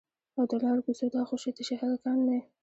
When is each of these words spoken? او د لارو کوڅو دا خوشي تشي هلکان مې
او 0.37 0.43
د 0.49 0.53
لارو 0.63 0.85
کوڅو 0.85 1.07
دا 1.15 1.21
خوشي 1.29 1.51
تشي 1.57 1.75
هلکان 1.81 2.17
مې 2.27 2.39